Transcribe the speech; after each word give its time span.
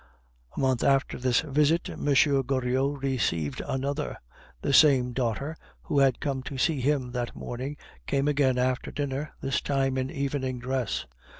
A 0.57 0.59
month 0.59 0.83
after 0.83 1.19
this 1.19 1.41
visit 1.41 1.87
M. 1.87 2.05
Goriot 2.07 3.03
received 3.03 3.61
another. 3.67 4.17
The 4.63 4.73
same 4.73 5.13
daughter 5.13 5.55
who 5.83 5.99
had 5.99 6.19
come 6.19 6.41
to 6.41 6.57
see 6.57 6.81
him 6.81 7.11
that 7.11 7.35
morning 7.35 7.77
came 8.07 8.27
again 8.27 8.57
after 8.57 8.89
dinner, 8.89 9.33
this 9.41 9.61
time 9.61 9.99
in 9.99 10.09
evening 10.09 10.57
dress. 10.57 11.05